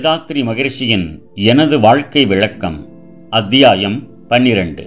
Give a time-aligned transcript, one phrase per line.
[0.00, 2.76] வேதாத்ரி மகிழ்ச்சியின் எனது வாழ்க்கை விளக்கம்
[3.30, 3.96] அத்தியாயம்
[4.28, 4.84] பன்னிரண்டு.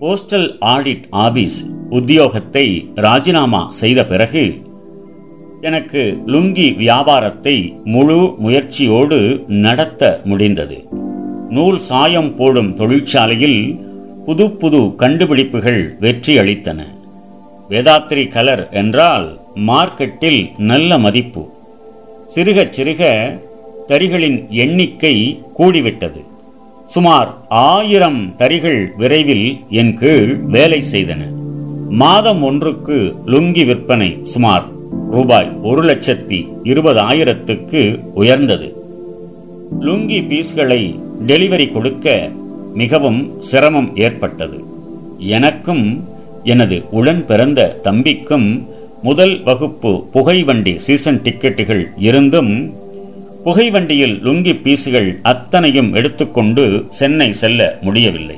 [0.00, 1.58] போஸ்டல் ஆடிட் ஆபீஸ்
[1.90, 2.64] உத்தியோகத்தை
[2.94, 4.44] ராஜினாமா செய்த பிறகு
[5.60, 10.88] எனக்கு லுங்கி வியாபாரத்தை முழு முயற்சியோடு நடத்த முடிந்தது.
[11.48, 13.60] நூல் சாயம் போடும் தொழிற்சாலையில்
[14.24, 16.82] புது புது கண்டுபிடிப்புகள் வெற்றி அளித்தன
[17.68, 21.44] வேதாத்ரி கலர் என்றால் மார்க்கெட்டில் நல்ல மதிப்பு.
[22.36, 23.02] சிறுக சிறுக
[23.88, 26.20] தறிகளின் எண்ணிக்கை கூடிவிட்டது.
[26.84, 31.22] சுமார் ஆயிரம் தறிகள் விரைவில் என் கீழ் வேலை செய்தன.
[31.88, 34.66] மாதம் ஒன்றுக்கு லுங்கி விற்பனை சுமார்
[35.10, 38.76] ரூபாய் ஒரு லட்சத்தி இருபதாயிரத்துக்கு உயர்ந்தது.
[39.80, 42.30] லுங்கி பீஸ்களை டெலிவரி கொடுக்க
[42.74, 44.64] மிகவும் சிரமம் ஏற்பட்டது.
[45.18, 46.04] எனக்கும்
[46.44, 48.48] எனது உடன் பிறந்த தம்பிக்கும்
[49.02, 52.82] முதல் வகுப்பு புகை வண்டி சீசன் டிக்கெட்டுகள் இருந்தும்
[53.44, 58.36] புகைவண்டியில் லுங்கி பீசுகள் அத்தனையும் எடுத்துக்கொண்டு சென்னை செல்ல முடியவில்லை.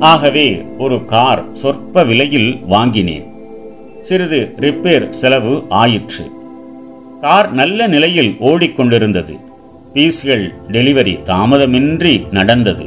[0.00, 3.26] ஆகவே ஒரு கார் சொற்ப விலையில் வாங்கினேன்.
[4.00, 6.30] சிறிது ரிப்பேர் செலவு ஆயிற்று.
[7.20, 9.40] கார் நல்ல நிலையில் ஓடிக்கொண்டிருந்தது.
[9.92, 12.84] பீஸ்கள் டெலிவரி தாமதமின்றி நடந்தது.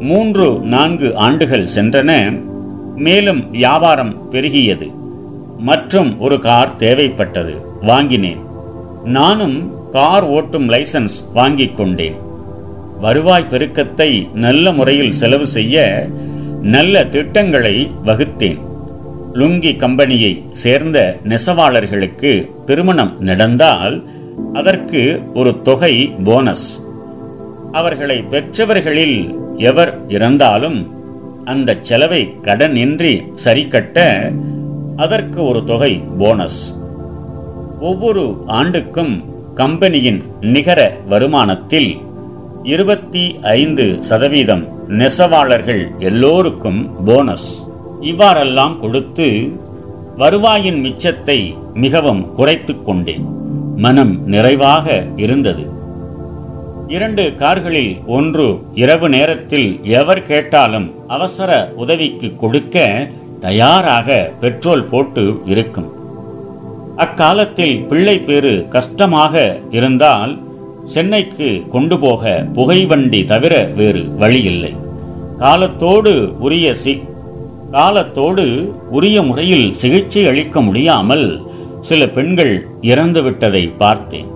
[0.00, 2.40] மூன்று நான்கு ஆண்டுகள் சென்றன.
[2.96, 4.92] மேலும் வியாபாரம் பெருகியது.
[5.58, 7.56] மற்றும் ஒரு கார் தேவைப்பட்டது.
[7.82, 8.38] வாங்கினேன்.
[9.04, 12.16] நானும் கார் ஓட்டும் லைசன்ஸ் வாங்கிக் கொண்டேன்.
[13.00, 16.06] வருவாய் பெருக்கத்தை நல்ல முறையில் செலவு செய்ய
[16.62, 18.60] நல்ல திட்டங்களை வகுத்தேன்.
[19.34, 24.04] லுங்கி கம்பெனியை சேர்ந்த நெசவாளர்களுக்கு திருமணம் நடந்தால்
[24.52, 26.82] அதற்கு ஒரு தொகை போனஸ்.
[27.72, 29.18] அவர்களை பெற்றவர்களில்
[29.56, 30.78] எவர் இறந்தாலும்
[31.44, 33.98] அந்த செலவை கடனின்றி சரிக்கட்ட
[34.96, 36.60] அதற்கு ஒரு தொகை போனஸ்.
[37.80, 39.24] ஒவ்வொரு ஆண்டுக்கும்
[39.60, 42.00] கம்பெனியின் நிகர வருமானத்தில்
[42.62, 47.68] இருபத்தி ஐந்து சதவீதம் நெசவாளர்கள் எல்லோருக்கும் போனஸ்.
[48.00, 49.52] இவ்வாறெல்லாம் கொடுத்து
[50.16, 53.26] வருவாயின் மிச்சத்தை மிகவும் குறைத்து கொண்டேன்.
[53.76, 55.70] மனம் நிறைவாக இருந்தது.
[56.88, 63.08] இரண்டு கார்களில் ஒன்று இரவு நேரத்தில் எவர் கேட்டாலும் அவசர உதவிக்கு கொடுக்க
[63.40, 65.98] தயாராக பெட்ரோல் போட்டு இருக்கும்.
[67.20, 69.32] அக்காலத்தில் பிள்ளை பேறு கஷ்டமாக
[69.70, 70.30] இருந்தால்
[70.84, 72.22] சென்னைக்கு கொண்டு போக
[72.52, 74.70] புகைவண்டி தவிர வேறு வழி இல்லை
[75.38, 76.94] காலத்தோடு உரிய சி
[77.72, 78.44] காலத்தோடு
[78.90, 81.26] உரிய முறையில் சிகிச்சை அளிக்க முடியாமல்
[81.80, 84.30] சில பெண்கள் இறந்துவிட்டதை பார்த்தேன்.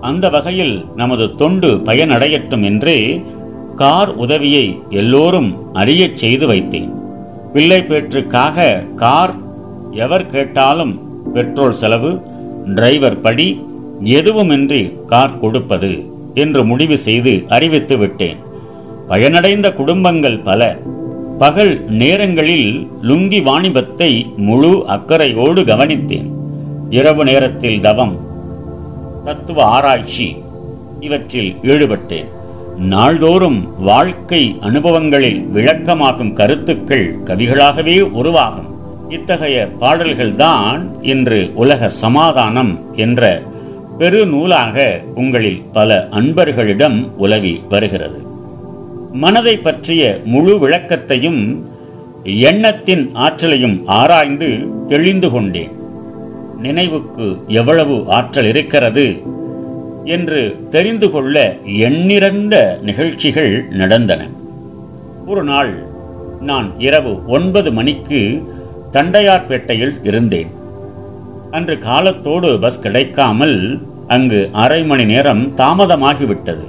[0.00, 2.98] அந்த வகையில் நமது தொண்டு பயனடையட்டும் என்றே
[3.76, 6.90] கார் உதவியை எல்லோரும் அறியச் செய்து வைத்தேன்.
[7.52, 9.36] பிள்ளை பேற்றுக்காக கார்
[10.06, 10.96] எவர் கேட்டாலும்
[11.38, 12.10] பெட்ரோல் செலவு
[12.74, 13.46] டிரைவர் படி
[14.16, 15.90] எதுவுமின்றி கார் கொடுப்பது
[16.34, 18.38] என்று முடிவு செய்து அறிவித்து விட்டேன்.
[19.08, 20.60] பயனடைந்த குடும்பங்கள் பல.
[21.38, 21.72] பகல்
[22.02, 22.68] நேரங்களில்
[23.02, 26.28] லுங்கி வாணிபத்தை முழு அக்கறையோடு கவனித்தேன்.
[26.90, 28.16] இரவு நேரத்தில் தவம்
[29.24, 30.28] தத்துவ ஆராய்ச்சி
[31.00, 32.28] இவற்றில் ஈடுபட்டேன்.
[32.92, 33.60] நாள்தோறும்
[33.90, 38.67] வாழ்க்கை அனுபவங்களில் விளக்கமாகும் கருத்துக்கள் கவிகளாகவே உருவாகும்.
[39.08, 43.42] இத்தகைய பாடல்கள்தான் இன்று உலக சமாதானம் என்ற
[43.98, 48.18] பெருநூலாக உங்களில் பல அன்பர்களிடம் உலவி வருகிறது.
[49.12, 51.62] மனதை பற்றிய முழு விளக்கத்தையும்
[52.24, 55.70] எண்ணத்தின் ஆற்றலையும் ஆராய்ந்து தெளிந்து கொண்டேன்.
[56.62, 59.22] நினைவுக்கு எவ்வளவு ஆற்றல் இருக்கிறது
[60.04, 64.28] என்று தெரிந்து கொள்ள எண்ணிறந்த நிகழ்ச்சிகள் நடந்தன.
[65.26, 65.86] ஒரு நாள்
[66.40, 68.20] நான் இரவு ஒன்பது மணிக்கு
[68.92, 70.50] தண்டையார்பேட்டையில் இருந்தேன்.
[71.50, 73.56] அன்று காலத்தோடு பஸ் கிடைக்காமல்
[74.06, 76.64] அங்கு அரை மணி நேரம் தாமதமாகிவிட்டது.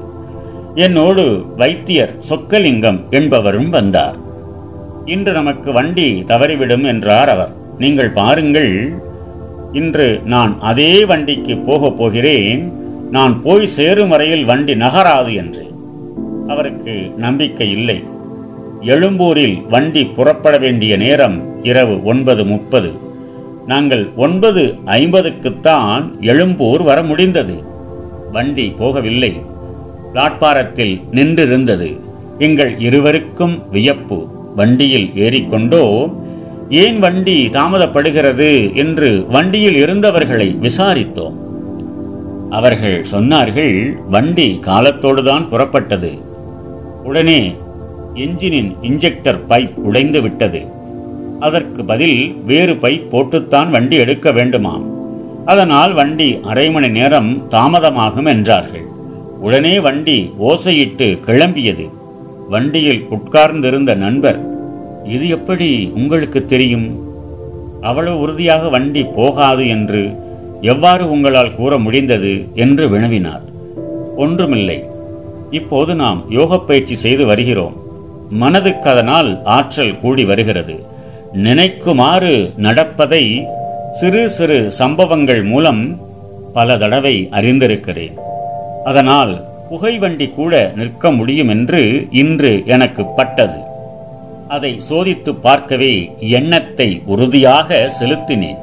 [0.75, 4.17] என்னோடு வைத்தியர் சொக்கலிங்கம் என்பவரும் வந்தார்.
[5.05, 7.53] இன்று நமக்கு வண்டி தவறிவிடும் என்றார் அவர்.
[7.77, 8.73] நீங்கள் பாருங்கள்
[9.71, 12.61] இன்று நான் அதே வண்டிக்கு போகப் போகிறேன்
[13.11, 15.63] நான் போய் சேரும் வரையில் வண்டி நகராது என்று
[16.47, 17.97] அவருக்கு நம்பிக்கை இல்லை.
[18.81, 22.91] எழும்பூரில் வண்டி புறப்பட வேண்டிய நேரம் இரவு ஒன்பது முப்பது.
[23.67, 27.53] நாங்கள் ஒன்பது ஐம்பதுக்குத்தான் எழும்பூர் வர முடிந்தது.
[28.31, 29.41] வண்டி போகவில்லை.
[30.13, 31.99] பிளாட்பாரத்தில் நின்றிருந்தது.
[32.37, 34.27] எங்கள் இருவருக்கும் வியப்பு.
[34.55, 36.11] வண்டியில் ஏறிக்கொண்டோ
[36.69, 38.75] ஏன் வண்டி தாமதப்படுகிறது?
[38.75, 41.33] என்று வண்டியில் இருந்தவர்களை விசாரித்தோம்.
[42.49, 46.17] அவர்கள் சொன்னார்கள் வண்டி காலத்தோடுதான் புறப்பட்டது.
[47.03, 47.55] உடனே
[48.19, 50.67] என்ஜினின் இன்ஜெக்டர் பைப் உடைந்து விட்டது.
[51.39, 54.83] அதற்கு பதில் வேறு பைப் போட்டுத்தான் வண்டி எடுக்க வேண்டுமாம்.
[55.45, 58.85] அதனால் வண்டி அரை மணி நேரம் தாமதமாகும் என்றார்கள்.
[59.41, 61.89] உடனே வண்டி ஓசையிட்டு கிளம்பியது.
[62.49, 64.47] வண்டியில் உட்கார்ந்திருந்த நண்பர்
[65.03, 66.99] இது எப்படி உங்களுக்கு தெரியும்?
[67.81, 70.13] அவ்வளவு உறுதியாக வண்டி போகாது என்று
[70.61, 72.47] எவ்வாறு உங்களால் கூற முடிந்தது?
[72.53, 73.41] என்று வினவினார்.
[74.17, 74.83] ஒன்றுமில்லை.
[75.51, 77.78] இப்போது நாம் யோக பயிற்சி செய்து வருகிறோம்.
[78.29, 80.85] மனதுக்கு அதனால் ஆற்றல் கூடி வருகிறது.
[81.33, 83.45] நினைக்குமாறு நடப்பதை
[83.91, 86.01] சிறு சிறு சம்பவங்கள் மூலம்
[86.53, 88.13] பல தடவை அறிந்திருக்கிறேன்.
[88.83, 93.59] அதனால் புகை வண்டி கூட நிற்க முடியும் என்று இன்று எனக்கு பட்டது.
[94.47, 98.59] அதை சோதித்து பார்க்கவே எண்ணத்தை உறுதியாக செலுத்தினேன்.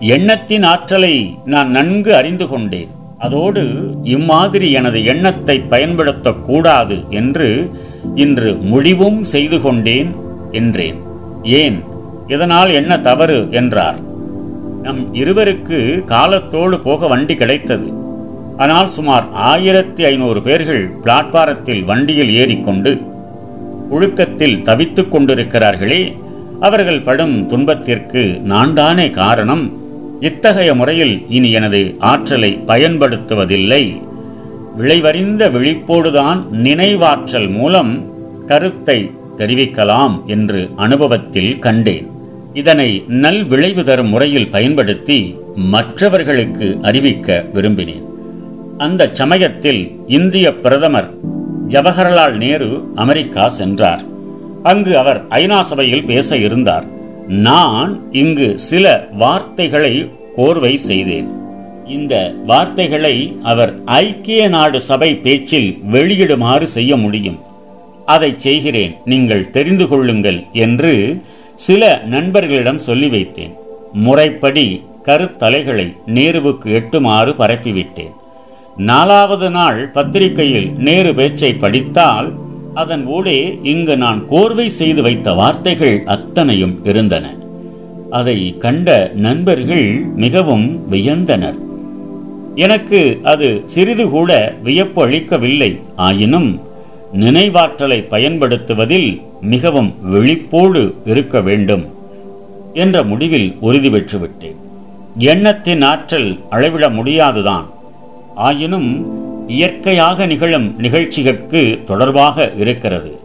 [0.00, 2.88] எண்ணத்தின் ஆற்றலை நான் நன்கு அறிந்து கொண்டேன்.
[3.18, 7.70] அதோடு இம்மாதிரி எனது எண்ணத்தை பயன்படுத்தக்கூடாது என்று
[8.14, 10.14] இன்று முடிவும் செய்து கொண்டேன்
[10.52, 10.96] என்றேன்.
[11.42, 11.82] ஏன்?
[12.26, 13.48] இதனால் என்ன தவறு?
[13.50, 13.98] என்றார்.
[14.82, 17.92] நம் இருவருக்கு காலத்தோடு போக வண்டி கிடைத்தது.
[18.56, 23.00] ஆனால் சுமார் ஆயிரத்தி ஐநூறு பேர்கள் பிளாட்பாரத்தில் வண்டியில் ஏறிக்கொண்டு
[23.90, 26.16] ஒழுக்கத்தில் தவித்துக் கொண்டிருக்கிறார்களே
[26.60, 29.72] அவர்கள் படும் துன்பத்திற்கு நான் தானே காரணம்?
[30.20, 34.02] இத்தகைய முறையில் இனி எனது ஆற்றலை பயன்படுத்துவதில்லை.
[34.76, 38.12] விளைவறிந்த விழிப்போடுதான் நினைவாற்றல் மூலம்
[38.46, 42.10] கருத்தை தெரிவிக்கலாம் என்று அனுபவத்தில் கண்டேன்.
[42.52, 48.04] இதனை நல் விளைவு தரும் முறையில் பயன்படுத்தி மற்றவர்களுக்கு அறிவிக்க விரும்பினேன்.
[48.78, 51.10] அந்த சமயத்தில் இந்திய பிரதமர்
[51.68, 54.02] ஜவஹர்லால் நேரு அமெரிக்கா சென்றார்.
[54.62, 56.84] அங்கு அவர் ஐநா சபையில் பேச இருந்தார்.
[57.28, 61.44] நான் இங்கு சில வார்த்தைகளை கோர்வை செய்தேன்.
[61.86, 67.38] இந்த வார்த்தைகளை அவர் ஐக்கிய நாடு சபை பேச்சில் வெளியிடுமாறு செய்ய முடியும்.
[68.06, 68.96] அதை செய்கிறேன்.
[69.04, 71.22] நீங்கள் தெரிந்து கொள்ளுங்கள் என்று
[71.54, 73.54] சில நண்பர்களிடம் சொல்லி வைத்தேன்.
[73.92, 78.12] முறைப்படி கருத்தலைகளை நேருவுக்கு எட்டுமாறு பரப்பிவிட்டேன்.
[78.76, 82.32] நாலாவது நாள் பத்திரிகையில் நேரு பேச்சை படித்தால்
[82.74, 87.34] அதன் ஊடே இங்கு நான் கோர்வை செய்து வைத்த வார்த்தைகள் அத்தனையும் இருந்தன.
[88.10, 91.64] அதை கண்ட நண்பர்கள் மிகவும் வியந்தனர்.
[92.64, 96.60] எனக்கு அது சிறிது கூட வியப்பு அளிக்கவில்லை ஆயினும்
[97.14, 101.84] நினைவாற்றலை பயன்படுத்துவதில் மிகவும் விழிப்போடு இருக்க வேண்டும்
[102.74, 104.56] என்ற முடிவில் உறுதி பெற்றுவிட்டேன்.
[105.18, 107.66] எண்ணத்தின் ஆற்றல் அளவிட முடியாதுதான்.
[108.34, 108.90] ஆயினும்
[109.48, 113.18] இயற்கையாக நிகழும் நிகழ்ச்சிகளுக்கு தொடர்பாக இருக்கிறது.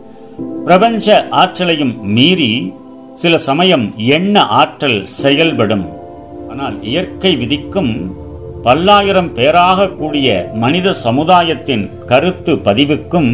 [0.66, 2.74] பிரபஞ்ச ஆற்றலையும் மீறி
[3.14, 5.86] சில சமயம் எண்ண ஆற்றல் செயல்படும்.
[6.50, 8.20] ஆனால் இயற்கை விதிக்கும்
[8.66, 13.30] பல்லாயிரம் பேராக கூடிய மனித சமுதாயத்தின் கருத்து பதிவுக்கும்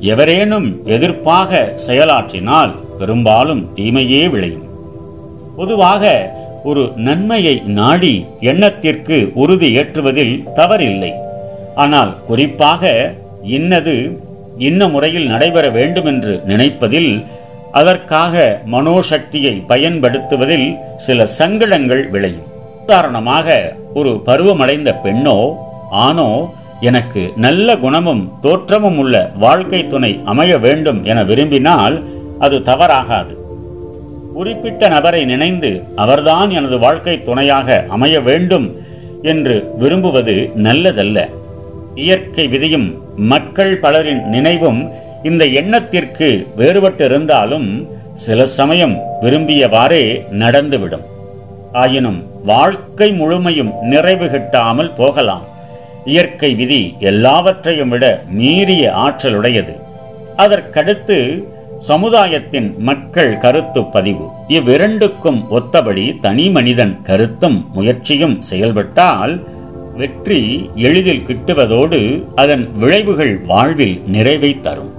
[0.00, 4.66] எவரேனும் எதிர்ப்பாக செயலாற்றினால் பெரும்பாலும் தீமையே விளையும்.
[5.56, 6.12] பொதுவாக
[6.64, 11.12] ஒரு நன்மையை நாடி எண்ணத்திற்கு உறுதி ஏற்றுவதில் தவறில்லை.
[11.74, 12.92] ஆனால் குறிப்பாக
[13.42, 13.96] இன்னது
[14.58, 17.24] இன்ன முறையில் நடைபெற வேண்டும் என்று நினைப்பதில்
[17.72, 22.46] அதற்காக மனோசக்தியை பயன்படுத்துவதில் சில சங்கடங்கள் விளையும்.
[22.88, 23.48] உதாரணமாக
[23.94, 25.38] ஒரு பருவமடைந்த பெண்ணோ
[26.04, 26.28] ஆணோ
[26.88, 29.14] எனக்கு நல்ல குணமும் தோற்றமும் உள்ள
[29.44, 31.96] வாழ்க்கை துணை அமைய வேண்டும் என விரும்பினால்
[32.38, 33.34] அது தவறாகாது.
[34.36, 35.70] குறிப்பிட்ட நபரை நினைந்து
[36.04, 38.66] அவர்தான் எனது வாழ்க்கை துணையாக அமைய வேண்டும்
[39.32, 40.36] என்று விரும்புவது
[40.68, 41.26] நல்லதல்ல.
[42.06, 42.88] இயற்கை விதியும்
[43.34, 44.80] மக்கள் பலரின் நினைவும்
[45.22, 47.68] இந்த எண்ணத்திற்கு வேறுபட்டிருந்தாலும்
[48.24, 50.04] சில சமயம் விரும்பியவாறே
[50.44, 51.06] நடந்துவிடும்.
[51.72, 55.42] ஆயினும் வாழ்க்கை முழுமையும் நிறைவு கிட்டாமல் போகலாம்.
[56.04, 59.72] இயற்கை விதி எல்லாவற்றையும் விட மீறிய ஆற்றலுடையது.
[60.36, 61.44] அதற்கடுத்து
[61.78, 64.26] சமுதாயத்தின் மக்கள் கருத்து பதிவு.
[64.48, 69.44] இவ்விரண்டுக்கும் ஒத்தபடி தனி மனிதன் கருத்தும் முயற்சியும் செயல்பட்டால்
[69.96, 74.92] வெற்றி எளிதில் கிட்டுவதோடு அதன் விளைவுகள் வாழ்வில் நிறைவை தரும்.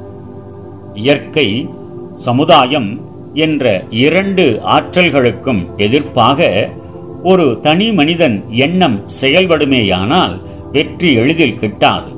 [0.94, 1.70] இயற்கை
[2.16, 6.70] சமுதாயம் என்ற இரண்டு ஆற்றல்களுக்கும் எதிர்ப்பாக
[7.24, 12.18] ஒரு தனி மனிதன் எண்ணம் செயல்படுமேயானால் வெற்றி எளிதில் கிட்டாது.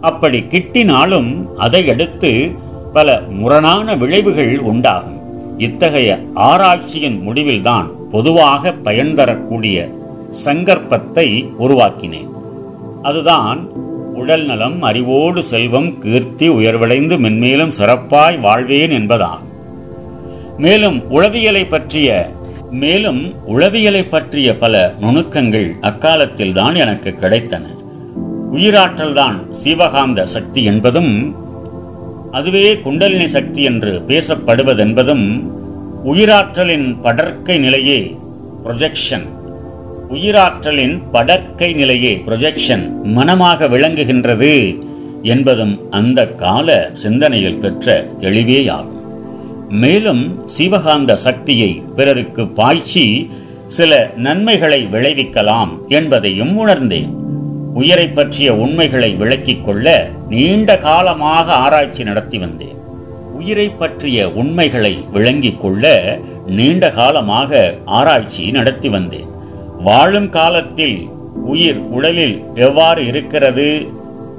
[0.00, 2.52] அப்படி கிட்டினாலும் அதை அடுத்து
[2.92, 5.16] பல முரணான விளைவுகள் உண்டாகும்.
[5.58, 9.90] இத்தகைய ஆராய்ச்சியின் முடிவில்தான் பொதுவாக பயன் தரக்கூடிய
[10.44, 12.30] சங்கற்பத்தை உருவாக்கினேன்.
[13.02, 13.70] அதுதான்
[14.14, 19.47] உடல் நலம் அறிவோடு செல்வம் கீர்த்தி உயர்வடைந்து மென்மேலும் சிறப்பாய் வாழ்வேன் என்பதாகும்.
[20.58, 22.08] மேலும் உளவியலை பற்றிய
[22.70, 27.64] மேலும் உளவியலை பற்றிய பல நுணுக்கங்கள் அக்காலத்தில் தான் எனக்கு கிடைத்தன.
[28.52, 31.12] உயிராற்றல் தான் சீவகாந்த சக்தி என்பதும்
[32.30, 35.26] அதுவே குண்டலினி சக்தி என்று பேசப்படுவதென்பதும்
[36.04, 38.00] உயிராற்றலின் படற்கை நிலையே
[38.64, 39.26] ப்ரொஜெக்ஷன்
[40.10, 42.84] உயிராற்றலின் படற்கை நிலையே ப்ரொஜெக்ஷன்
[43.16, 44.54] மனமாக விளங்குகின்றது
[45.22, 48.97] என்பதும் அந்த கால சிந்தனையில் பெற்ற தெளிவேயாகும்.
[49.68, 53.30] மேலும் சிவகாந்த சக்தியை பிறருக்கு பாய்ச்சி
[53.66, 57.12] சில நன்மைகளை விளைவிக்கலாம் என்பதையும் உணர்ந்தேன்.
[57.74, 62.76] உயரை பற்றிய உண்மைகளை விளக்கிக் கொள்ள நீண்ட காலமாக ஆராய்ச்சி நடத்தி வந்தேன்.
[63.34, 69.26] உயிரை பற்றிய உண்மைகளை விளங்கிக் கொள்ள நீண்ட காலமாக ஆராய்ச்சி நடத்தி வந்தேன்.
[69.84, 71.08] வாழும் காலத்தில்
[71.44, 73.86] உயிர் உடலில் எவ்வாறு இருக்கிறது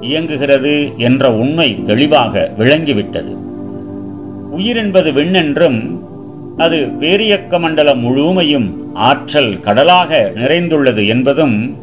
[0.00, 3.48] இயங்குகிறது என்ற உண்மை தெளிவாக விளங்கிவிட்டது.
[4.50, 5.98] உயிர் என்பது விண்ணென்றும்
[6.56, 11.74] அது பேரியக்க மண்டலம் முழுமையும் ஆற்றல் கடலாக நிறைந்துள்ளது என்பதும்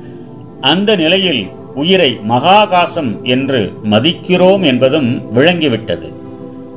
[0.62, 6.08] அந்த நிலையில் உயிரை மகாகாசம் என்று மதிக்கிறோம் என்பதும் விளங்கிவிட்டது.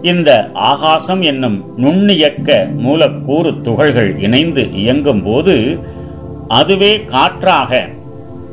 [0.03, 5.79] இந்த ஆகாசம் என்னும் நுண்ணியக்க மூலக்கூறு துகள்கள் இணைந்து இயங்கும் போது
[6.49, 7.89] அதுவே காற்றாக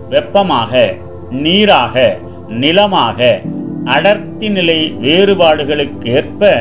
[0.10, 0.94] வெப்பமாக
[1.30, 2.18] நீராக
[2.48, 3.42] நிலமாக
[3.86, 6.52] அடர்த்தி நிலை வேறுபாடுகளுக்கு ஏற்ப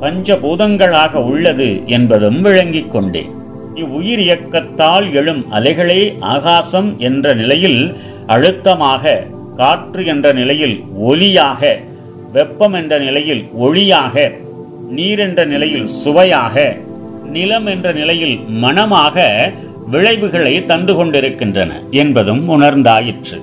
[0.00, 3.30] பஞ்சபூதங்களாக உள்ளது என்பதும் விளங்கிக் கொண்டேன்.
[3.74, 7.80] இவ்வுயிர் இயக்கத்தால் எழும் அலைகளே ஆகாசம் என்ற நிலையில்
[8.26, 9.14] அழுத்தமாக
[9.56, 10.76] காற்று என்ற நிலையில்
[11.10, 11.62] ஒலியாக
[12.32, 14.32] வெப்பம் என்ற நிலையில் ஒளியாக
[14.90, 16.76] நீர் என்ற நிலையில் சுவையாக
[17.36, 19.24] நிலம் என்ற நிலையில் மனமாக
[19.90, 23.38] விளைவுகளை தந்து கொண்டிருக்கின்றன என்பதும் உணர்ந்தாயிற்று.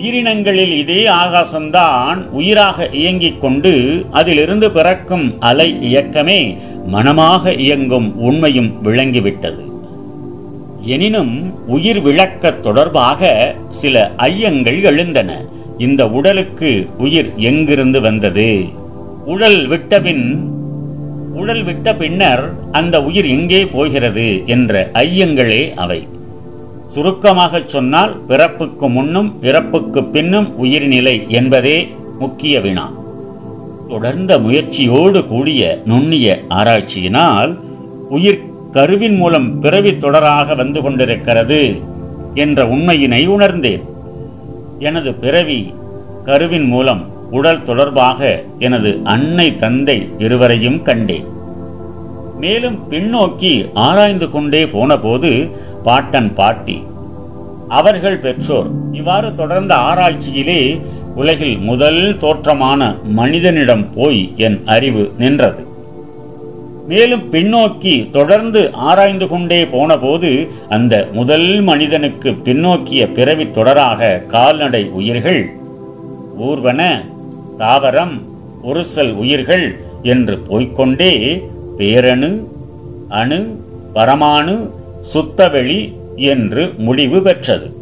[0.00, 3.72] உயிரினங்களில் இதே ஆகாசம்தான் உயிராக இயங்கிக் கொண்டு
[4.10, 9.62] அதிலிருந்து பிறக்கும் அலை இயக்கமே மனமாக இயங்கும் உண்மையும் விளங்கிவிட்டது.
[10.84, 11.34] எனினும்
[11.66, 13.30] உயிர் விளக்க தொடர்பாக
[13.68, 15.30] சில ஐயங்கள் எழுந்தன.
[15.78, 18.48] இந்த உடலுக்கு உயிர் எங்கிருந்து வந்தது?
[19.26, 20.24] உடல் விட்டபின்
[21.34, 26.00] உடல் விட்ட பின்னர் அந்த உயிர் எங்கே போகிறது என்ற ஐயங்களே அவை.
[26.94, 32.92] சுருக்கமாகச் சொன்னால் பிறப்புக்கு முன்னும் இறப்புக்கு பின்னும் உயிர்நிலை என்பதே முக்கிய வினா.
[33.88, 37.58] தொடர்ந்த முயற்சியோடு கூடிய நுண்ணிய ஆராய்ச்சியினால்
[38.08, 41.60] உயிர் கருவின் மூலம் பிறவி தொடராக வந்து கொண்டிருக்கிறது
[42.34, 43.82] என்ற உண்மையினை உணர்ந்தேன்.
[44.78, 45.74] எனது பிறவி
[46.24, 51.26] கருவின் மூலம் உடல் தொடர்பாக எனது அன்னை தந்தை இருவரையும் கண்டேன்.
[52.40, 55.30] மேலும் பின்னோக்கி ஆராய்ந்து கொண்டே போனபோது
[55.82, 56.82] பாட்டன் பாட்டி.
[57.68, 58.70] அவர்கள் பெற்றோர்.
[58.92, 60.80] இவ்வாறு தொடர்ந்த ஆராய்ச்சியிலே
[61.14, 65.68] உலகில் முதல் தோற்றமான மனிதனிடம் போய் என் அறிவு நின்றது.
[66.88, 75.54] மேலும் பின்னோக்கி தொடர்ந்து ஆராய்ந்து கொண்டே போனபோது அந்த முதல் மனிதனுக்கு பின்னோக்கிய பிறவி தொடராக கால்நடை உயிர்கள்
[76.40, 76.80] ஊர்வன
[77.58, 78.14] தாவரம்
[78.62, 81.42] உருசல் உயிர்கள் என்று போய்கொண்டே
[81.76, 82.30] பேரணு
[83.08, 83.40] அணு
[83.94, 84.70] பரமாணு
[85.14, 87.72] சுத்தவெளி என்று முடிவு பெற்றது.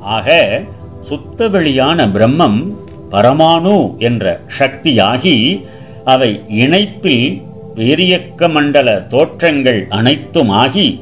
[0.00, 0.60] ஆக
[1.08, 2.74] சுத்தவெளியான பிரம்மம்
[3.10, 5.62] பரமாணு என்ற சக்தியாகி
[6.04, 7.42] அவை இணைப்பில்
[7.76, 11.00] பேரியக்க மண்டல தோற்றங்கள் அனைத்துமாகி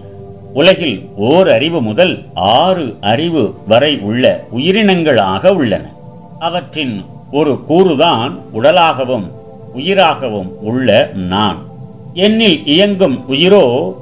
[0.53, 5.93] உலகில் ஓர் அறிவு முதல் ஆறு அறிவு வரை உள்ள உயிரினங்களாக உள்ளன.
[6.39, 9.31] அவற்றின் ஒரு கூறுதான் உடலாகவும்
[9.77, 11.59] உயிராகவும் உள்ள நான்.
[12.15, 13.95] என்னில் இயங்கும் உயிரோ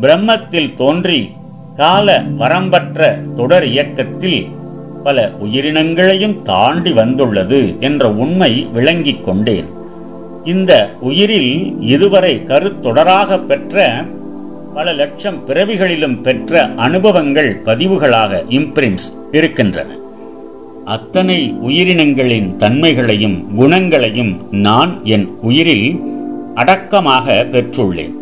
[0.00, 1.30] பிரம்மத்தில் தோன்றி
[1.76, 4.46] கால வரம்பற்ற தொடர் இயக்கத்தில்
[5.04, 9.68] பல உயிரினங்களையும் தாண்டி வந்துள்ளது என்ற உண்மை விளங்கிக் கொண்டேன்.
[10.44, 14.04] இந்த உயிரில் இதுவரை கருத்தொடராக பெற்ற
[14.74, 19.96] பல லட்சம் பிறவிகளிலும் பெற்ற அனுபவங்கள் பதிவுகளாக இம்பிரிண்ட்ஸ் இருக்கின்றன.
[20.84, 26.00] அத்தனை உயிரினங்களின் தன்மைகளையும் குணங்களையும் நான் என் உயிரில்
[26.54, 28.14] அடக்கமாக பெற்றுள்ளேன்.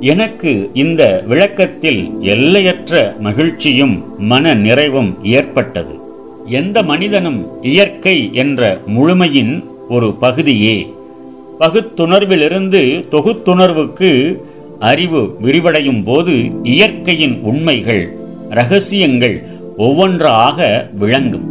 [0.00, 5.94] எனக்கு இந்த விளக்கத்தில் எல்லையற்ற மகிழ்ச்சியும் மன நிறைவும் ஏற்பட்டது.
[6.46, 10.94] எந்த மனிதனும் இயற்கை என்ற முழுமையின் ஒரு பகுதியே.
[11.58, 14.42] பகுத்துணர்விலிருந்து தொகுத்துணர்வுக்கு
[14.78, 18.16] அறிவு விரிவடையும் போது இயற்கையின் உண்மைகள்
[18.50, 19.44] ரகசியங்கள்
[19.76, 21.48] ஒவ்வொன்றாக விளங்கும்.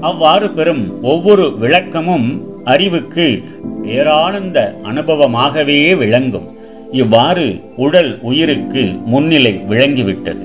[0.00, 3.42] அவ்வாறு பெறும் ஒவ்வொரு விளக்கமும் அறிவுக்கு
[3.84, 6.54] பேரானந்த அனுபவமாகவே விளங்கும்.
[6.96, 10.44] இவ்வாறு உடல் உயிருக்கு முன்னிலை விளங்கிவிட்டது.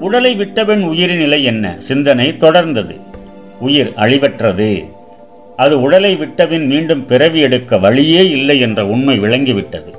[0.00, 1.74] உடலை விட்டவன் உயிரின் நிலை என்ன?
[1.78, 3.00] சிந்தனை தொடர்ந்தது.
[3.60, 4.84] உயிர் அழிவற்றது.
[5.56, 9.90] அது உடலை விட்டபின் மீண்டும் பிறவி எடுக்க வழியே இல்லை என்ற உண்மை விளங்கிவிட்டது.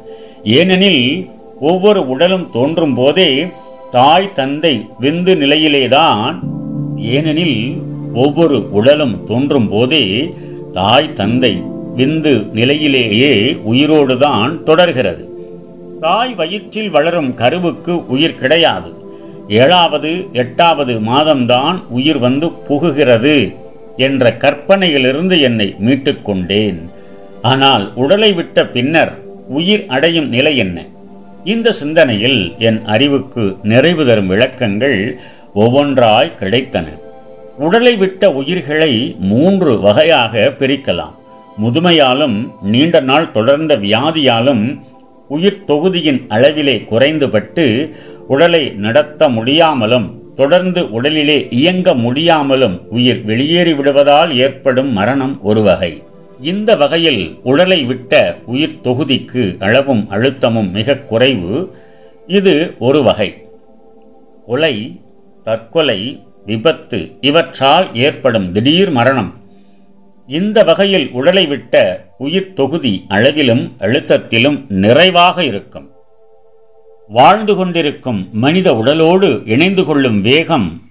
[0.43, 1.29] ஏனெனில்
[1.59, 3.47] ஒவ்வொரு உடலும் தோன்றும் போதே
[3.91, 6.39] தாய் தந்தை விந்து நிலையிலேதான்.
[6.97, 7.81] ஏனெனில்
[8.13, 10.33] ஒவ்வொரு உடலும் தோன்றும் போதே
[10.73, 11.61] தாய் தந்தை
[11.97, 15.34] விந்து நிலையிலேயே உயிரோடுதான் தொடர்கிறது.
[16.05, 18.89] தாய் வயிற்றில் வளரும் கருவுக்கு உயிர் கிடையாது.
[19.47, 23.55] ஏழாவது எட்டாவது மாதம்தான் உயிர் வந்து புகுகிறது
[23.97, 26.89] என்ற கற்பனையிலிருந்து என்னை மீட்டுக் கொண்டேன்.
[27.41, 29.13] ஆனால் உடலை விட்ட பின்னர்
[29.47, 30.85] உயிர் அடையும் நிலை என்ன?
[31.43, 35.19] இந்த சிந்தனையில் என் அறிவுக்கு நிறைவு தரும் விளக்கங்கள்
[35.55, 36.85] ஒவ்வொன்றாய் கிடைத்தன.
[37.57, 41.15] உடலை விட்ட உயிர்களை மூன்று வகையாக பிரிக்கலாம்.
[41.63, 44.79] முதுமையாலும் நீண்ட நாள் தொடர்ந்த வியாதியாலும்
[45.27, 47.89] உயிர் தொகுதியின் அளவிலே குறைந்துபட்டு
[48.27, 56.03] உடலை நடத்த முடியாமலும் தொடர்ந்து உடலிலே இயங்க முடியாமலும் உயிர் வெளியேறி விடுவதால் ஏற்படும் மரணம் ஒரு வகை.
[56.41, 61.75] இந்த வகையில் உடலை விட்ட உயிர் தொகுதிக்கு அளவும் அழுத்தமும் மிக குறைவு.
[62.27, 63.33] இது ஒரு வகை.
[64.45, 65.01] கொலை
[65.43, 69.44] தற்கொலை விபத்து இவற்றால் ஏற்படும் திடீர் மரணம்.
[70.27, 75.89] இந்த வகையில் உடலை விட்ட உயிர் தொகுதி அளவிலும் அழுத்தத்திலும் நிறைவாக இருக்கும்.
[77.09, 80.81] வாழ்ந்து கொண்டிருக்கும் மனித உடலோடு இணைந்து கொள்ளும் வேகம்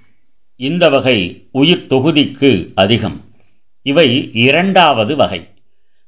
[0.56, 3.20] இந்த வகை உயிர் தொகுதிக்கு அதிகம்.
[3.82, 5.48] இவை இரண்டாவது வகை.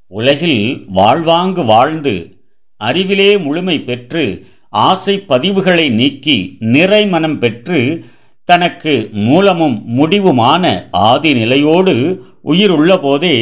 [0.07, 2.37] உலகில் வாழ்வாங்கு வாழ்ந்து
[2.77, 8.05] அறிவிலே முழுமை பெற்று ஆசை பதிவுகளை நீக்கி நிறை மனம் பெற்று
[8.45, 13.37] தனக்கு மூலமும் முடிவுமான ஆதி நிலையோடு உயிர் உள்ளபோதே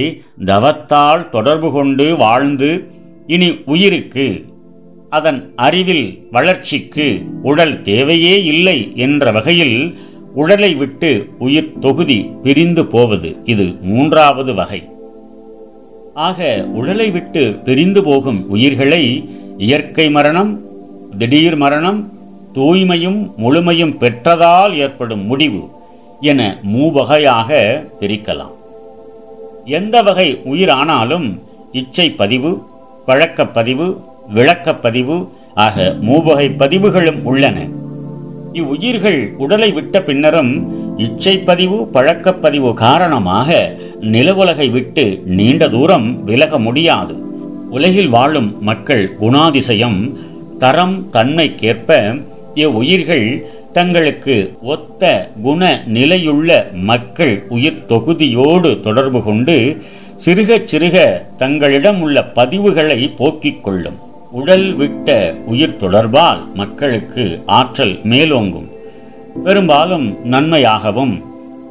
[0.44, 2.70] தவத்தால் தொடர்பு கொண்டு வாழ்ந்து
[3.26, 4.26] இனி உயிருக்கு.
[5.10, 7.06] அதன் அறிவில் வளர்ச்சிக்கு
[7.42, 9.76] உடல் தேவையே இல்லை என்ற வகையில்
[10.34, 14.80] உடலை விட்டு உயிர் தொகுதி பிரிந்து போவது இது மூன்றாவது வகை.
[16.14, 16.40] ஆக
[16.74, 19.04] உடலை விட்டு பிரிந்து போகும் உயிர்களை
[19.58, 20.52] இயற்கை மரணம்
[21.18, 22.02] திடீர் மரணம்
[22.54, 25.62] தூய்மையும் முழுமையும் பெற்றதால் ஏற்படும் முடிவு
[26.20, 26.42] என
[26.74, 27.50] மூவகையாக
[28.00, 28.54] பிரிக்கலாம்.
[29.64, 31.40] எந்த வகை உயிரானாலும்
[31.72, 32.62] இச்சை பதிவு
[33.06, 34.00] பழக்கப்பதிவு
[34.34, 37.66] விளக்கப்பதிவு ஆக மூவகை பதிவுகளும் உள்ளன.
[38.52, 40.52] இவ்வுயிர்கள் உடலை விட்ட பின்னரும்
[40.96, 47.14] இச்சை பதிவு பழக்கப்பதிவு காரணமாக நிலவுலகை விட்டு நீண்ட தூரம் விலக முடியாது.
[47.70, 50.12] உலகில் வாழும் மக்கள் குணாதிசயம்
[50.58, 52.16] தரம் தன்மைக்கேற்ப
[52.54, 55.02] இவ்வுயிர்கள் தங்களுக்கு ஒத்த
[55.42, 59.56] குண நிலையுள்ள மக்கள் உயிர் தொகுதியோடு தொடர்பு கொண்டு
[60.24, 60.96] சிறுக சிறுக
[61.36, 63.98] தங்களிடம் உள்ள பதிவுகளை போக்கிக் கொள்ளும்.
[64.30, 68.68] உடல் விட்ட உயிர் தொடர்பால் மக்களுக்கு ஆற்றல் மேலோங்கும்.
[69.44, 71.14] பெரும்பாலும் நன்மையாகவும்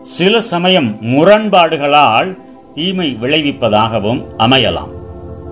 [0.02, 2.38] சில சமயம் முரண்பாடுகளால்
[2.74, 4.94] தீமை விளைவிப்பதாகவும் அமையலாம்.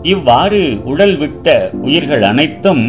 [0.03, 2.85] இவ்வாறு உடல் விட்ட உயிர்கள் அனைத்தும்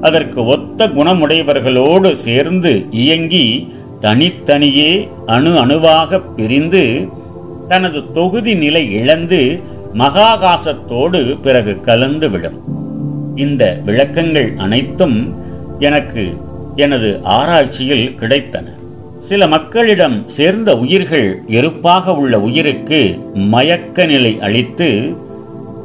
[0.00, 7.08] அதற்கு ஒத்த குணமுடையவர்களோடு சேர்ந்து இயங்கி தனித்தனியே அணு அணுவாக பிரிந்து
[7.68, 9.60] தனது தொகுதி நிலை இழந்து
[9.94, 12.58] மகாகாசத்தோடு பிறகு கலந்துவிடும்.
[13.34, 15.34] இந்த விளக்கங்கள் அனைத்தும்
[15.78, 16.36] எனக்கு
[16.76, 18.64] எனது ஆராய்ச்சியில் கிடைத்தன.
[19.16, 25.16] சில மக்களிடம் சேர்ந்த உயிர்கள் எருப்பாக உள்ள உயிருக்கு மயக்க நிலை அளித்து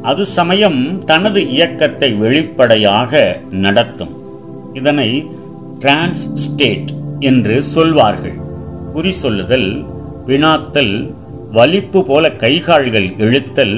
[0.09, 3.21] அது சமயம் தனது இயக்கத்தை வெளிப்படையாக
[3.63, 4.13] நடத்தும்.
[4.73, 5.09] இதனை
[5.79, 6.89] டிரான்ஸ் ஸ்டேட்
[7.29, 8.37] என்று சொல்வார்கள்.
[8.93, 9.69] குறி சொல்லுதல்
[10.27, 10.93] வினாத்தல்
[11.51, 13.75] வலிப்பு போல கைகால்கள் இழுத்தல்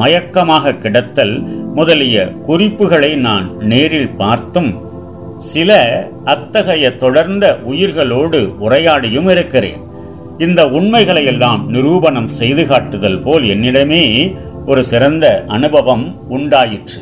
[0.00, 1.34] மயக்கமாக கிடத்தல்
[1.74, 4.70] முதலிய குறிப்புகளை நான் நேரில் பார்த்தும்
[5.52, 5.70] சில
[6.24, 9.80] அத்தகைய தொடர்ந்த உயிர்களோடு உரையாடியும் இருக்கிறேன்.
[10.38, 14.04] இந்த உண்மைகளையெல்லாம் நிரூபணம் செய்து காட்டுதல் போல் என்னிடமே
[14.66, 17.00] ஒரு சிறந்த அனுபவம் உண்டாயிற்று.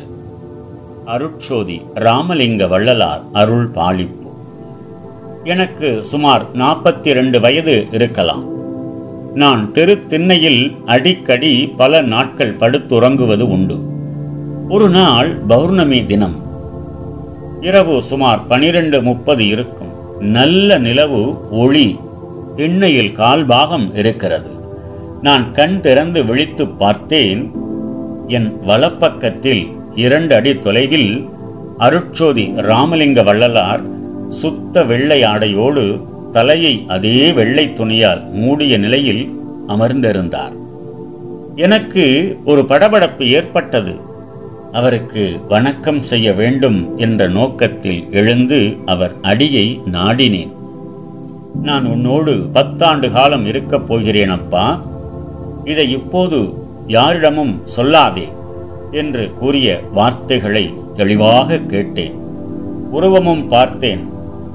[1.05, 4.29] அருட்சோதி ராமலிங்க வள்ளலார் அருள் பாலிப்பு.
[5.43, 8.43] எனக்கு சுமார் நாற்பத்தி இரண்டு வயது இருக்கலாம்.
[9.35, 13.77] நான் தெரு திண்ணையில் அடிக்கடி பல நாட்கள் படுத்துறங்குவது உண்டு.
[14.69, 16.35] ஒரு நாள் பௌர்ணமி தினம்.
[17.61, 20.19] இரவு சுமார் பனிரெண்டு முப்பது இருக்கும்.
[20.19, 21.99] நல்ல நிலவு ஒளி
[22.55, 24.52] திண்ணையில் கால்பாகம் இருக்கிறது.
[25.23, 27.51] நான் கண் திறந்து விழித்து பார்த்தேன்.
[28.27, 31.29] என் வலப்பக்கத்தில் இரண்டு அடி தொலைவில்
[31.79, 33.81] அருட்சோதி ராமலிங்க வள்ளலார்
[34.29, 40.53] சுத்த வெள்ளை ஆடையோடு தலையை அதே வெள்ளை துணியால் மூடிய நிலையில் அமர்ந்திருந்தார்.
[41.55, 43.95] எனக்கு ஒரு படபடப்பு ஏற்பட்டது.
[44.71, 50.53] அவருக்கு வணக்கம் செய்ய வேண்டும் என்ற நோக்கத்தில் எழுந்து அவர் அடியை நாடினேன்.
[51.61, 54.91] நான் உன்னோடு பத்தாண்டு காலம் இருக்கப் போகிறேன் அப்பா.
[55.65, 56.53] இதை இப்போது
[56.87, 58.27] யாரிடமும் சொல்லாதே
[58.91, 62.13] என்று கூறிய வார்த்தைகளை தெளிவாக கேட்டேன்.
[62.91, 64.07] உருவமும் பார்த்தேன்.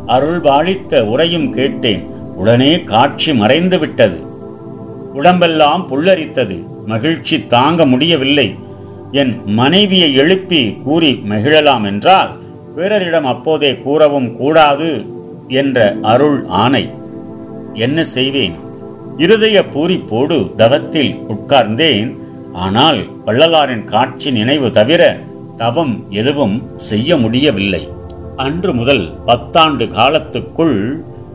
[0.06, 2.06] அருள் பாலித்த உரையும் கேட்டேன்.
[2.36, 4.26] உடனே காட்சி மறைந்து விட்டது
[5.14, 6.64] உடம்பெல்லாம் புல்லரித்தது.
[6.86, 8.54] மகிழ்ச்சி தாங்க முடியவில்லை.
[9.12, 12.36] என் மனைவியை எழுப்பி கூறி மகிழலாம் என்றால்
[12.76, 15.06] பிறரிடம் அப்போதே கூறவும் கூடாது
[15.48, 16.90] என்ற அருள் ஆணை.
[17.74, 18.52] என்ன செய்வேன்?
[19.22, 22.10] இருதய பூரிப்போடு தவத்தில் உட்கார்ந்தேன்.
[22.52, 25.02] ஆனால் வள்ளலாரின் காட்சி நினைவு தவிர
[25.56, 27.82] தவம் எதுவும் செய்ய முடியவில்லை.
[28.36, 30.78] அன்று முதல் பத்தாண்டு காலத்துக்குள்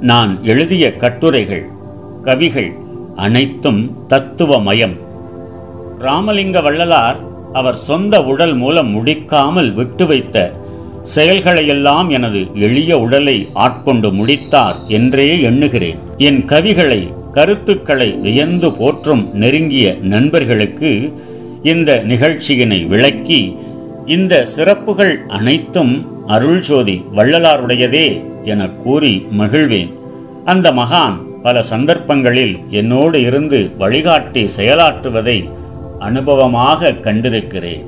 [0.02, 1.66] நான் எழுதிய கட்டுரைகள்
[2.24, 2.72] கவிகள்
[3.16, 4.96] அனைத்தும் தத்துவமயம்.
[6.00, 7.20] ராமலிங்க வள்ளலார்
[7.54, 10.38] அவர் சொந்த உடல் மூலம் முடிக்காமல் விட்டு வைத்த
[11.16, 16.00] செயல்களையெல்லாம் எனது எளிய உடலை ஆட்கொண்டு முடித்தார் என்றே எண்ணுகிறேன்.
[16.18, 17.02] என் கவிகளை
[17.34, 21.14] கருத்துக்களை வியந்து போற்றும் நெருங்கிய நண்பர்களுக்கு
[21.64, 23.58] இந்த நிகழ்ச்சியினை விளக்கி
[24.06, 25.94] இந்த சிறப்புகள் அனைத்தும்
[26.28, 28.08] அருள்ஜோதி வள்ளலாருடையதே
[28.44, 29.94] என கூறி மகிழ்வேன்.
[30.46, 35.50] அந்த மகான் பல சந்தர்ப்பங்களில் என்னோடு இருந்து வழிகாட்டி செயலாற்றுவதை
[36.00, 37.84] அனுபவமாக கண்டிருக்கிறேன்.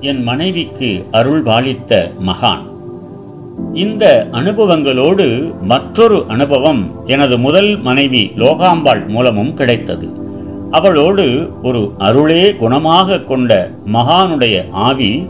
[0.00, 2.75] என் மனைவிக்கு அருள் பாலித்த மகான்.
[3.72, 10.08] இந்த அனுபவங்களோடு மற்றொரு அனுபவம் எனது முதல் மனைவி லோகாம்பாள் மூலமும் கிடைத்தது.
[10.70, 15.28] அவளோடு ஒரு அருளே குணமாக கொண்ட மகானுடைய ஆவி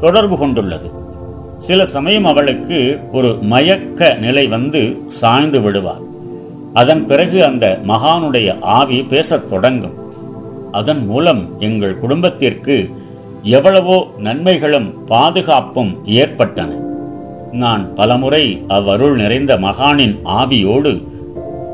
[0.00, 0.90] தொடர்பு கொண்டுள்ளது.
[1.56, 6.00] சில சமயம் அவளுக்கு ஒரு மயக்க நிலை வந்து சாய்ந்து விடுவார்.
[6.72, 9.94] அதன் பிறகு அந்த மகானுடைய ஆவி பேசத் தொடங்கும்.
[10.72, 12.90] அதன் மூலம் எங்கள் குடும்பத்திற்கு
[13.42, 16.83] எவ்வளவோ நன்மைகளும் பாதுகாப்பும் ஏற்பட்டன.
[17.54, 21.02] நான் பலமுறை அவ்வருள் நிறைந்த மகானின் ஆவியோடு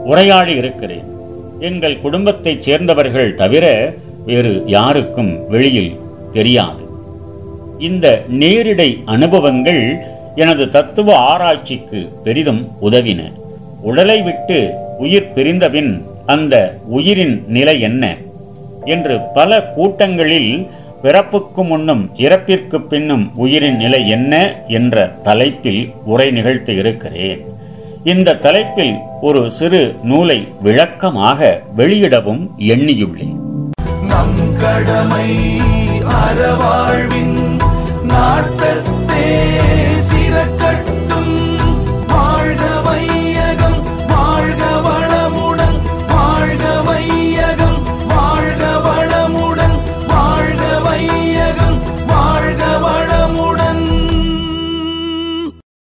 [0.05, 1.05] உரையாடி இருக்கிறேன்.
[1.59, 3.95] எங்கள் குடும்பத்தைச் சேர்ந்தவர்கள் தவிர
[4.27, 5.97] வேறு யாருக்கும் வெளியில்
[6.33, 6.85] தெரியாது.
[7.79, 9.99] இந்த நேரிடை அனுபவங்கள்
[10.35, 13.33] எனது தத்துவ ஆராய்ச்சிக்கு பெரிதும் உதவின.
[13.81, 18.17] உடலை விட்டு உயிர் பிரிந்தபின் அந்த உயிரின் நிலை என்ன?
[18.85, 20.67] என்று பல கூட்டங்களில்
[21.03, 27.41] பிறப்புக்கு முன்னும் இறப்பிற்கு பின்னும் உயிரின் நிலை என்ன என்ற தலைப்பில் உரை நிகழ்த்தி இருக்கிறேன்.
[28.05, 33.37] இந்த தலைப்பில் ஒரு சிறு நூலை விளக்கமாக வெளியிடவும் எண்ணியுள்ளேன்.
[34.09, 35.31] நம் கடமை
[36.21, 37.39] அறவாழ்வின்
[38.03, 39.29] நாட்டத்தே